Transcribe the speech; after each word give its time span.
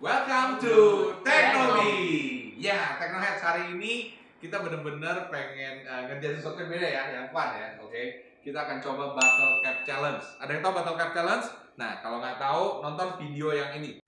Welcome 0.00 0.56
to 0.64 0.76
Teknobi. 1.20 2.56
Ya, 2.56 2.96
Teknoheads 2.96 3.44
hari 3.44 3.76
ini 3.76 4.16
kita 4.40 4.64
bener-bener 4.64 5.28
pengen 5.28 5.84
uh, 5.84 6.08
ngerjain 6.08 6.40
sesuatu 6.40 6.56
yang 6.64 6.72
beda 6.72 6.88
ya, 6.88 7.02
yang 7.12 7.28
fun 7.28 7.52
ya, 7.52 7.76
oke? 7.76 8.04
Kita 8.40 8.64
akan 8.64 8.80
coba 8.80 9.12
Battle 9.12 9.60
Cap 9.60 9.84
Challenge. 9.84 10.24
Ada 10.40 10.56
yang 10.56 10.62
tahu 10.64 10.72
Battle 10.72 10.96
Cap 10.96 11.12
Challenge? 11.12 11.46
Nah, 11.76 12.00
kalau 12.00 12.16
nggak 12.16 12.40
tahu, 12.40 12.80
nonton 12.80 13.08
video 13.20 13.52
yang 13.52 13.76
ini. 13.76 13.99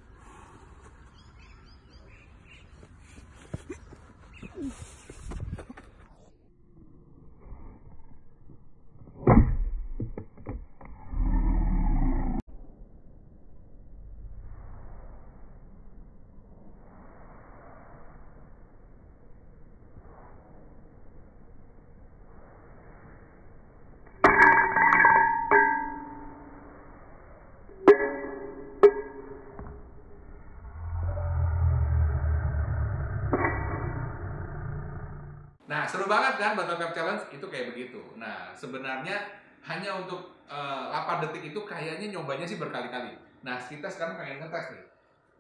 Nah, 35.73 35.89
seru 35.89 36.05
banget 36.05 36.37
kan 36.37 36.53
Battle 36.53 36.77
Cap 36.77 36.93
Challenge 36.93 37.25
itu 37.33 37.47
kayak 37.49 37.73
begitu. 37.73 37.97
Nah, 38.21 38.53
sebenarnya 38.53 39.17
hanya 39.65 39.97
untuk 39.97 40.45
uh, 40.45 40.93
8 40.93 41.25
detik 41.25 41.49
itu 41.49 41.61
kayaknya 41.65 42.13
nyobanya 42.13 42.45
sih 42.45 42.61
berkali-kali. 42.61 43.17
Nah, 43.41 43.57
kita 43.57 43.89
sekarang 43.89 44.21
pengen 44.21 44.45
ngetes 44.45 44.77
nih. 44.77 44.85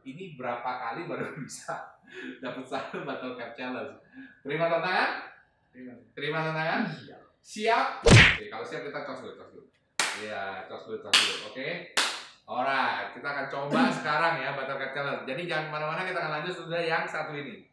Ini 0.09 0.24
berapa 0.40 0.64
kali 0.64 1.04
baru 1.04 1.37
bisa 1.45 1.76
dapat 2.40 2.64
satu 2.64 3.04
Battle 3.04 3.37
Cap 3.37 3.52
Challenge. 3.52 3.92
Terima 4.40 4.73
tantangan? 4.73 5.10
Terima. 5.68 5.92
Terima 6.16 6.38
tantangan? 6.48 6.80
Iya. 6.96 7.16
Siap? 7.45 7.87
Oke, 8.09 8.48
kalau 8.48 8.64
siap 8.64 8.88
kita 8.88 9.04
cos 9.04 9.20
dulu, 9.20 9.37
cos 9.37 9.51
dulu. 9.52 9.64
Iya, 10.24 10.64
cos 10.64 10.82
dulu, 10.88 10.96
cos 11.04 11.12
dulu. 11.12 11.35
Oke? 11.52 11.92
Alright, 12.48 13.12
kita 13.12 13.29
akan 13.29 13.46
coba 13.52 13.80
sekarang 14.01 14.40
ya 14.40 14.57
Battle 14.57 14.80
Cap 14.80 14.96
Challenge. 14.96 15.29
Jadi 15.29 15.42
jangan 15.45 15.68
ke 15.68 15.73
mana-mana, 15.76 16.09
kita 16.09 16.18
akan 16.24 16.32
lanjut 16.40 16.54
sudah 16.57 16.80
yang 16.80 17.04
satu 17.04 17.37
ini. 17.37 17.68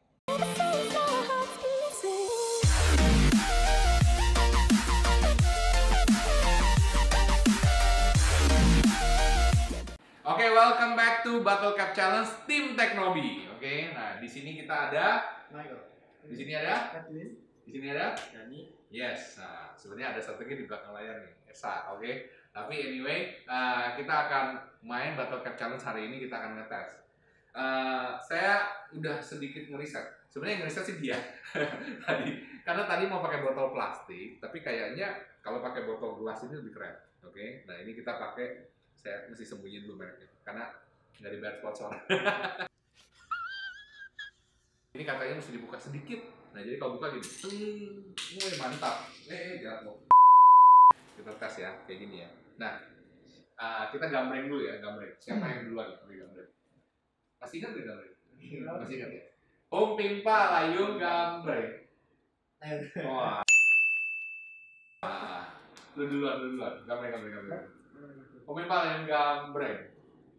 Oke, 10.40 10.56
welcome 10.56 10.96
back 10.96 11.20
to 11.20 11.44
Battle 11.44 11.76
Cap 11.76 11.92
Challenge 11.92 12.32
Tim 12.48 12.72
Teknobi. 12.72 13.44
Oke, 13.52 13.92
nah 13.92 14.24
di 14.24 14.24
sini 14.24 14.56
kita 14.56 14.88
ada, 14.88 15.20
Michael. 15.52 15.84
di 16.24 16.32
sini 16.32 16.56
ada, 16.56 16.96
Edwin. 16.96 17.36
di 17.68 17.70
sini 17.76 17.92
ada. 17.92 18.16
Yani. 18.32 18.72
Yes, 18.88 19.36
nah 19.36 19.76
sebenarnya 19.76 20.16
ada 20.16 20.24
satu 20.24 20.48
lagi 20.48 20.64
di 20.64 20.64
belakang 20.64 20.96
layar 20.96 21.28
nih, 21.28 21.52
Esa. 21.52 21.92
Oke, 21.92 22.32
tapi 22.56 22.72
anyway, 22.72 23.36
uh, 23.52 24.00
kita 24.00 24.16
akan 24.32 24.64
main 24.80 25.20
Battle 25.20 25.44
Cap 25.44 25.60
Challenge 25.60 25.84
hari 25.84 26.08
ini. 26.08 26.24
Kita 26.24 26.40
akan 26.40 26.56
ngetes. 26.56 27.04
Uh, 27.52 28.16
saya 28.24 28.64
udah 28.96 29.20
sedikit 29.20 29.68
ngeriset. 29.68 30.24
Sebenarnya 30.32 30.64
ngeriset 30.64 30.88
sih 30.88 31.04
dia 31.04 31.20
tadi, 32.08 32.64
karena 32.64 32.88
tadi 32.88 33.12
mau 33.12 33.20
pakai 33.20 33.44
botol 33.44 33.76
plastik, 33.76 34.40
tapi 34.40 34.64
kayaknya 34.64 35.20
kalau 35.44 35.60
pakai 35.60 35.84
botol 35.84 36.16
gelas 36.16 36.40
ini 36.48 36.64
lebih 36.64 36.80
keren. 36.80 36.96
Oke, 37.28 37.68
nah 37.68 37.76
ini 37.76 37.92
kita 37.92 38.16
pakai. 38.16 38.79
Saya 39.00 39.32
mesti 39.32 39.48
sembunyiin 39.48 39.88
dulu 39.88 40.04
mereknya, 40.04 40.28
karena 40.44 40.76
nggak 41.24 41.32
dibayar 41.32 41.56
sponsor. 41.64 41.96
ini 45.00 45.08
katanya 45.08 45.40
mesti 45.40 45.56
dibuka 45.56 45.80
sedikit. 45.80 46.20
Nah 46.52 46.60
jadi 46.60 46.76
kalau 46.76 47.00
buka 47.00 47.16
gini, 47.16 47.24
hmm, 47.24 48.12
woi 48.44 48.54
mantap. 48.60 49.08
Eh, 49.32 49.56
eh 49.56 49.64
jangan 49.64 49.88
mau. 49.88 49.96
Kita 51.16 51.32
tes 51.32 51.64
ya, 51.64 51.72
kayak 51.88 52.00
gini 52.04 52.28
ya. 52.28 52.30
Nah, 52.60 52.76
uh, 53.56 53.88
kita 53.96 54.12
gambreng 54.12 54.52
dulu 54.52 54.68
ya, 54.68 54.84
gambreng. 54.84 55.16
Siapa 55.16 55.48
yang 55.48 55.72
duluan 55.72 55.96
ya, 55.96 56.28
gambreng? 56.28 56.52
Masih 57.40 57.56
ingat 57.64 57.72
nggak 57.72 57.86
gambreng? 57.88 58.16
Masih 58.84 58.96
ingat 59.00 59.12
ya? 59.16 59.24
Om 59.72 59.96
Pimpa 59.96 60.40
Layung 60.60 61.00
Gambreng. 61.00 61.88
Wah. 63.08 63.48
Ah, 65.08 65.56
lu 65.96 66.04
duluan, 66.04 66.36
lu 66.44 66.60
duluan. 66.60 66.84
Gambreng, 66.84 67.16
gambreng, 67.16 67.36
gambreng. 67.40 67.79
Om 68.50 68.56
Pimpa 68.56 68.76
Layung 68.82 69.06
Gambreng. 69.06 69.80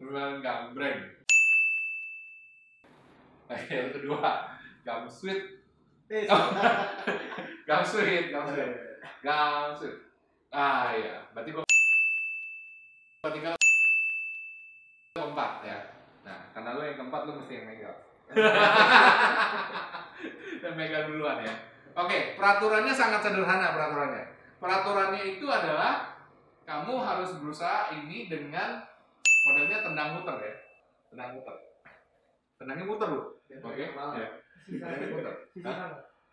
Om 0.00 0.08
Pimpa 0.08 0.18
Layung 0.18 0.42
Gambreng. 0.42 0.98
Oke, 3.50 3.70
yang 3.70 3.92
kedua, 3.92 4.30
Gam 4.82 5.10
Sweet. 5.10 5.42
Eh, 6.10 6.26
Gam 7.68 7.82
Sweet, 7.86 8.32
Gam 8.32 8.46
Sweet. 8.50 8.74
Gam 9.22 9.76
Sweet. 9.76 9.96
Ah 10.50 10.90
iya, 10.96 11.22
berarti 11.30 11.54
gua 11.54 11.62
tinggal 13.30 13.54
keempat 15.14 15.52
ya. 15.62 15.78
Nah, 16.26 16.50
karena 16.50 16.74
lu 16.74 16.82
yang 16.82 16.98
keempat 16.98 17.22
lu 17.28 17.38
mesti 17.38 17.62
yang 17.62 17.66
megang. 17.70 17.98
yang 20.66 20.74
megang 20.74 21.06
duluan 21.06 21.46
ya. 21.46 21.54
Oke, 21.94 22.34
peraturannya 22.34 22.90
sangat 22.90 23.22
sederhana 23.22 23.70
peraturannya. 23.70 24.24
Peraturannya 24.58 25.22
itu 25.38 25.46
adalah 25.46 26.09
kamu 26.70 26.94
harus 27.02 27.34
berusaha 27.42 27.90
ini 27.98 28.30
dengan 28.30 28.86
modelnya 29.50 29.82
tendang 29.82 30.08
muter 30.14 30.36
ya. 30.38 30.54
Tendang 31.10 31.30
muter. 31.34 31.56
Tendangnya 32.62 32.86
muter 32.86 33.08
lu. 33.10 33.22
Oke. 33.66 33.90
Ya. 33.90 34.28
Sisi 34.62 34.78
sana. 34.78 34.94
Tendangnya 34.94 35.06
muter. 35.10 35.34
Sisi 35.50 35.66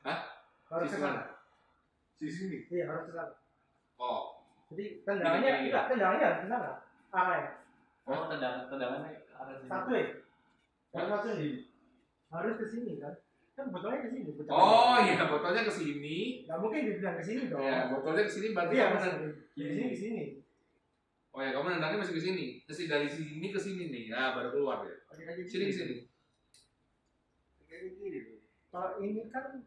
Hah? 0.06 0.20
Harus 0.70 0.90
ke 0.94 0.98
sana. 1.02 1.22
Sisi 2.22 2.42
ini. 2.54 2.60
Iya, 2.70 2.86
harus 2.86 3.10
ke 3.10 3.14
sana. 3.18 3.34
Oh, 3.98 4.46
Jadi 4.70 5.02
tendangannya, 5.02 5.42
Gini, 5.42 5.58
gini, 5.58 5.68
enggak, 5.74 5.86
tendangannya 5.90 6.26
harus 6.30 6.42
ke 6.46 6.48
sana. 6.54 6.72
Arahnya. 7.10 7.52
Oh, 8.06 8.22
tendangan 8.30 8.62
tendangannya 8.70 9.10
ke 9.18 9.34
arah 9.34 9.56
sini. 9.58 9.70
Satu 9.74 9.90
ya? 9.90 10.06
Harus 10.94 11.10
satu 11.10 11.28
nih. 11.34 11.54
Harus 12.30 12.54
ke 12.62 12.66
sini 12.70 12.94
kan? 13.02 13.14
Kan 13.58 13.74
botolnya 13.74 14.06
ke 14.06 14.10
sini. 14.14 14.22
botolnya. 14.30 14.54
Oh 14.54 14.98
iya, 15.02 15.22
botolnya 15.26 15.64
ke 15.66 15.74
sini. 15.74 16.18
Nggak 16.46 16.58
mungkin 16.62 16.82
ditendang 16.86 17.16
ke 17.18 17.24
sini 17.26 17.42
dong. 17.50 17.66
Ya, 17.66 17.90
botolnya 17.90 18.24
ke 18.24 18.32
sini 18.32 18.48
berarti 18.54 18.74
Iya, 18.78 18.86
kamu 18.86 18.98
nendang- 19.02 19.18
ke 19.18 19.58
sini 19.58 19.84
ke 19.90 19.98
sini. 19.98 20.24
Oh 21.34 21.42
ya, 21.42 21.50
kamu 21.50 21.66
nendangnya 21.74 21.98
masih 21.98 22.14
ke 22.14 22.22
sini. 22.22 22.46
Terus 22.64 22.86
dari 22.86 23.10
sini 23.10 23.48
ke 23.50 23.58
sini 23.58 23.84
nih. 23.90 24.04
Nah, 24.14 24.38
baru 24.38 24.50
keluar 24.54 24.86
ya. 24.86 24.94
Pakai 25.10 25.26
kaki 25.26 25.42
Sini 25.44 25.66
ke 25.70 25.74
sini. 25.74 25.96
Kaki 27.66 27.90
kiri. 27.98 28.20
Kalau 28.70 29.02
ini 29.02 29.26
kan 29.28 29.66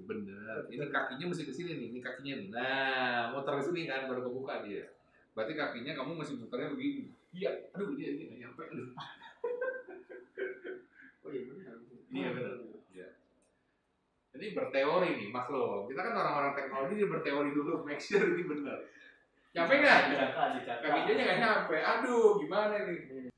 Bener. 0.00 0.64
Ini 0.72 0.88
kakinya 0.88 1.28
mesti 1.28 1.44
ke 1.44 1.52
sini 1.52 1.76
nih. 1.76 1.86
Ini 1.92 2.00
kakinya 2.00 2.34
nih. 2.40 2.48
Nah, 2.48 3.32
muter 3.32 3.52
ke 3.60 3.64
sini 3.64 3.84
kan 3.84 4.08
baru 4.08 4.24
kebuka 4.24 4.64
dia. 4.64 4.88
Berarti 5.32 5.52
kakinya 5.52 5.92
kamu 5.92 6.16
masih 6.16 6.40
muternya 6.40 6.72
begini. 6.72 7.12
Iya. 7.32 7.68
Aduh, 7.76 7.96
dia 7.96 8.16
ini 8.16 8.40
nyampe. 8.40 8.64
Aduh. 8.64 8.92
Oh 11.20 11.28
iya 11.28 11.42
benar. 11.52 11.76
Iya 12.08 12.28
benar. 12.32 12.54
Iya. 12.90 13.08
Ini 14.50 14.58
berteori 14.58 15.14
nih, 15.14 15.30
Mas 15.30 15.46
lo. 15.46 15.86
Kita 15.86 16.02
kan 16.02 16.10
orang-orang 16.10 16.58
teknologi 16.58 16.98
dia 16.98 17.06
berteori 17.06 17.54
dulu, 17.54 17.86
make 17.86 18.02
sure 18.02 18.18
ini 18.34 18.42
benar. 18.42 18.82
Nyampe 19.54 19.78
nggak? 19.78 19.98
Dicaka. 20.10 20.90
Kakinya 20.90 21.22
nggak 21.22 21.38
nyampe. 21.38 21.76
Aduh, 21.78 22.42
gimana 22.42 22.82
nih? 22.82 23.30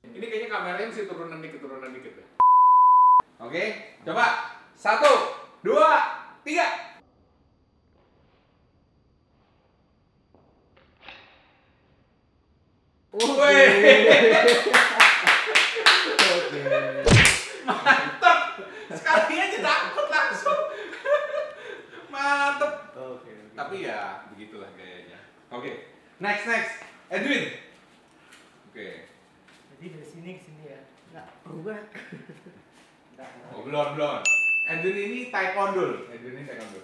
Ini 0.00 0.24
kayaknya 0.24 0.48
kameranya 0.48 0.88
mesti 0.88 1.04
turunan 1.04 1.44
dikit, 1.44 1.60
turunan 1.60 1.92
dikit 1.92 2.16
deh. 2.16 2.24
Oke, 3.36 3.64
coba. 4.00 4.56
Satu, 4.72 5.12
dua, 5.60 6.00
tiga. 6.40 6.96
Wih, 13.12 13.36
Sekali 19.36 19.52
aja 19.52 19.68
takut 19.68 20.08
langsung. 20.08 20.60
Mantep. 22.16 22.72
Oke. 22.96 23.52
Tapi 23.52 23.84
ya 23.84 24.24
begitulah 24.32 24.72
gayanya. 24.80 25.20
Oke, 25.52 25.92
next 26.24 26.48
next. 26.48 26.80
Edwin. 27.12 27.52
Oke. 28.72 29.12
Jadi 29.76 29.84
dari 29.92 30.06
sini 30.08 30.40
ke 30.40 30.42
sini 30.48 30.72
ya. 30.72 30.80
Enggak 31.12 31.28
berubah. 31.44 31.84
Enggak. 33.12 33.28
Oh, 33.52 33.60
belum 33.60 34.00
belum. 34.00 34.24
Edwin 34.72 34.96
ini 35.04 35.28
taekwondo. 35.28 36.08
Edwin 36.08 36.40
ini 36.40 36.48
taekwondo. 36.48 36.80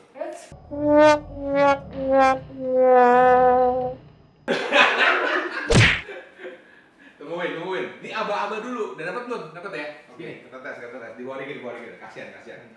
Tungguin, 7.16 7.50
tungguin. 7.56 7.86
Ini 8.04 8.10
aba-aba 8.12 8.60
dulu. 8.60 8.92
Udah 8.92 9.04
dapat 9.08 9.22
belum? 9.24 9.42
Dapat 9.56 9.72
ya? 9.72 9.86
Oke, 10.12 10.44
kita 10.44 10.60
tes, 10.60 10.76
kita 10.76 11.00
tes. 11.00 11.16
Di 11.16 11.24
bawah 11.24 11.40
dikit, 11.40 11.56
di 11.56 11.64
bawah 11.64 11.80
dikit. 11.80 11.96
Kasihan, 12.04 12.36
kasihan. 12.36 12.68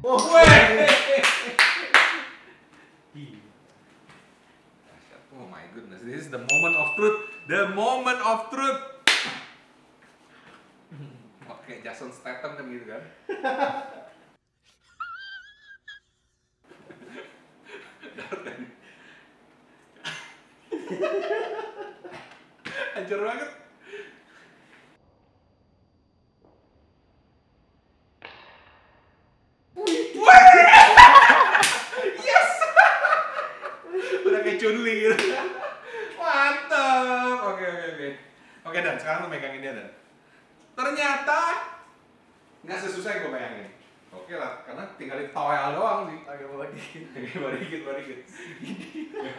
Oh, 0.00 0.16
Weh. 0.32 0.48
goodness, 5.72 6.02
this 6.04 6.24
is 6.24 6.30
the 6.32 6.40
moment 6.40 6.76
of 6.76 6.88
truth. 6.96 7.20
The 7.48 7.68
moment 7.76 8.20
of 8.24 8.48
truth. 8.48 8.80
Oke, 11.52 11.84
Jason 11.84 12.12
Statham 12.16 12.56
kan 12.56 12.64
gitu 12.72 12.88
kan? 12.88 13.02
Kan? 13.44 13.92
Hancur 23.12 23.28
banget. 23.28 23.50
Yes! 32.24 32.52
Udah 34.24 34.40
kayak 34.40 34.56
Chun-Li 34.56 34.94
gitu. 35.04 35.16
Mantap. 36.16 37.36
Oke, 37.52 37.64
oke, 37.68 37.84
oke. 37.92 38.08
Oke, 38.64 38.78
Dan, 38.80 38.96
sekarang 38.96 39.28
lu 39.28 39.28
megangin 39.28 39.60
dia, 39.60 39.76
Dan. 39.76 39.92
Ternyata 40.72 41.40
nggak 42.64 42.80
sesusah 42.80 43.12
yang 43.12 43.28
gue 43.28 43.32
bayangin. 43.36 43.68
Oke 44.08 44.40
lah, 44.40 44.64
karena 44.64 44.88
tinggal 44.96 45.20
di 45.20 45.28
toel 45.36 45.76
doang 45.76 46.08
sih. 46.08 46.24
Agak 46.24 46.48
bawa 46.48 46.64
dikit. 46.72 47.12
baru 47.44 47.60
dikit, 47.60 47.80
baru 47.84 48.00
dikit. 48.00 48.20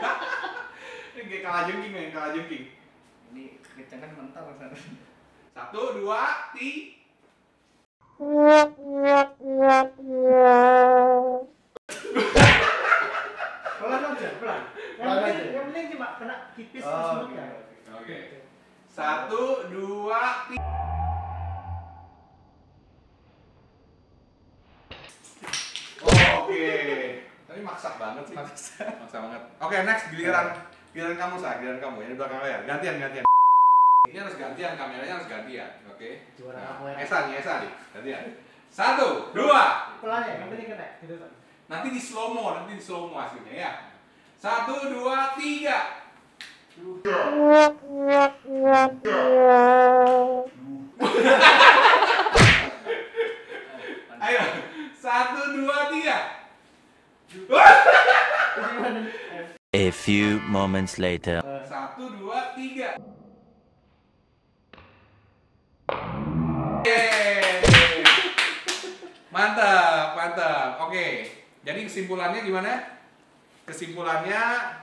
Ini 1.17 1.25
kayak 1.25 1.41
kalah 1.41 1.65
jengking 1.65 1.93
nih, 1.97 2.13
kalah 2.13 2.37
jengking. 2.37 2.82
Ini 3.33 3.57
kencang 3.65 4.00
kan 4.06 4.12
mental 4.13 4.45
sana. 4.62 4.77
Satu, 5.57 5.81
dua, 5.97 6.53
ti. 6.53 7.01
Pelan 13.81 14.01
aja, 14.06 14.30
pelan. 14.38 14.62
Yang 14.94 15.01
Pelan 15.01 15.18
penting, 15.18 15.50
yang 15.50 15.65
penting 15.74 15.85
cuma 15.97 16.07
kena 16.21 16.35
tipis 16.53 16.85
Oh, 16.85 17.25
oke, 17.25 17.33
ya. 17.33 17.45
oke. 17.89 18.06
Oke. 18.06 18.18
Satu, 18.85 19.44
dua, 19.74 20.21
ti. 20.45 20.57
Oke. 26.06 26.69
Tapi 27.50 27.59
maksa 27.65 27.89
banget 27.97 28.24
sih. 28.29 28.36
Maksa. 28.38 28.86
Maksa 29.01 29.18
banget. 29.25 29.41
Oke, 29.57 29.75
next 29.81 30.06
giliran 30.13 30.72
giliran 30.93 31.17
kamu 31.17 31.41
sah, 31.41 31.57
giliran 31.57 31.81
kamu 31.81 32.05
ya 32.05 32.07
di 32.13 32.17
belakang 32.21 32.45
layar. 32.45 32.61
Gantian, 32.69 33.01
gantian. 33.01 33.25
Ini 34.05 34.21
harus 34.21 34.37
gantian, 34.37 34.77
kameranya 34.77 35.17
harus 35.17 35.25
gantian, 35.25 35.81
oke? 35.89 36.09
Juara 36.37 36.61
Nah, 36.61 36.77
kamu 36.77 36.93
ya. 36.93 37.01
Esa 37.01 37.17
nih, 37.25 37.41
Esa 37.41 37.65
nih, 37.65 37.73
gantian. 37.97 38.37
Satu, 38.69 39.33
dua, 39.33 39.89
Pelan 39.97 40.21
ya, 40.25 40.33
yang 40.37 40.49
penting 40.53 40.69
kena. 40.69 41.01
Gitu 41.01 41.17
nanti 41.63 41.87
di 41.89 41.97
slow 41.97 42.37
mo, 42.37 42.53
nanti 42.53 42.77
di 42.77 42.83
slow 42.83 43.09
mo 43.09 43.17
hasilnya 43.17 43.55
ya. 43.57 43.71
Satu, 44.37 44.93
dua, 44.93 45.33
tiga. 45.33 46.05
Ayo, 54.23 54.39
satu, 54.93 55.41
dua, 55.57 55.89
tiga. 55.89 56.45
Few 59.93 60.41
moments 60.49 60.97
later. 60.99 61.39
Satu, 61.69 62.11
dua, 62.17 62.57
tiga. 62.57 62.97
Mantap, 69.31 70.17
mantap. 70.17 70.81
Oke, 70.89 71.29
jadi 71.63 71.79
kesimpulannya 71.87 72.43
gimana? 72.43 72.73
Kesimpulannya 73.63 74.41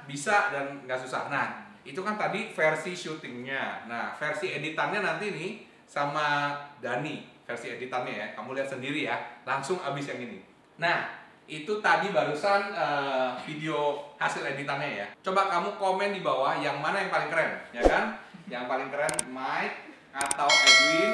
bisa 0.08 0.54
dan 0.54 0.88
nggak 0.88 1.04
susah. 1.04 1.28
Nah, 1.28 1.68
itu 1.84 2.00
kan 2.00 2.16
tadi 2.16 2.54
versi 2.56 2.96
syutingnya. 2.96 3.84
Nah, 3.90 4.16
versi 4.16 4.56
editannya 4.56 5.04
nanti 5.04 5.34
nih 5.36 5.50
sama 5.84 6.56
Dani 6.80 7.44
versi 7.44 7.76
editannya 7.76 8.14
ya. 8.14 8.26
Kamu 8.38 8.56
lihat 8.56 8.72
sendiri 8.72 9.04
ya. 9.04 9.20
Langsung 9.44 9.82
abis 9.84 10.08
yang 10.08 10.24
ini. 10.24 10.40
Nah, 10.80 11.19
itu 11.50 11.82
tadi 11.82 12.14
barusan 12.14 12.70
eh, 12.70 13.30
video 13.42 13.98
hasil 14.22 14.46
editannya 14.46 15.02
ya. 15.02 15.06
Coba 15.18 15.50
kamu 15.50 15.74
komen 15.82 16.14
di 16.14 16.22
bawah 16.22 16.54
yang 16.54 16.78
mana 16.78 17.02
yang 17.02 17.10
paling 17.10 17.26
keren, 17.26 17.58
ya 17.74 17.82
kan? 17.82 18.14
Yang 18.46 18.64
paling 18.70 18.88
keren 18.94 19.14
Mike 19.34 19.76
atau 20.14 20.46
Edwin 20.46 21.12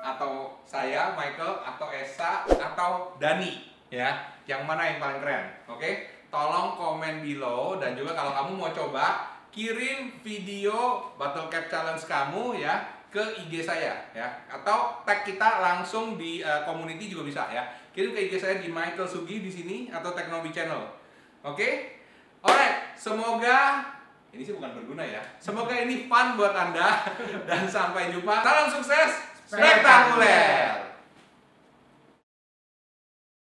atau 0.00 0.32
saya 0.64 1.12
Michael 1.12 1.60
atau 1.68 1.88
Esa 1.92 2.48
atau 2.48 3.12
Dani 3.20 3.60
ya. 3.92 4.32
Yang 4.48 4.64
mana 4.64 4.88
yang 4.88 4.98
paling 5.04 5.20
keren? 5.20 5.44
Oke? 5.68 6.08
Tolong 6.32 6.80
komen 6.80 7.20
below 7.20 7.76
dan 7.76 7.92
juga 7.94 8.16
kalau 8.16 8.32
kamu 8.32 8.50
mau 8.56 8.72
coba 8.72 9.36
kirim 9.52 10.18
video 10.24 11.12
Battle 11.14 11.46
Cap 11.46 11.70
Challenge 11.70 12.02
kamu 12.08 12.58
ya 12.58 12.74
ke 13.14 13.22
IG 13.46 13.62
saya 13.62 14.10
ya 14.10 14.26
atau 14.50 14.98
tag 15.06 15.22
kita 15.22 15.62
langsung 15.62 16.18
di 16.18 16.42
eh, 16.42 16.66
community 16.66 17.06
juga 17.06 17.22
bisa 17.22 17.46
ya 17.54 17.62
kirim 17.94 18.10
ke 18.10 18.28
IG 18.28 18.42
saya 18.42 18.58
di 18.58 18.68
Michael 18.68 19.06
Sugi 19.06 19.40
di 19.40 19.48
sini 19.48 19.76
atau 19.88 20.10
Teknobi 20.10 20.50
Channel. 20.50 20.82
Oke? 21.46 22.02
Alright 22.44 22.98
semoga 22.98 23.88
ini 24.34 24.42
sih 24.42 24.52
bukan 24.52 24.74
berguna 24.74 25.06
ya. 25.06 25.22
Semoga 25.38 25.72
ini 25.78 26.10
fun 26.10 26.34
buat 26.34 26.50
anda. 26.50 27.06
Dan 27.48 27.70
sampai 27.70 28.10
jumpa. 28.10 28.42
Salam 28.42 28.66
sukses. 28.66 29.10
Spektakuler 29.46 30.93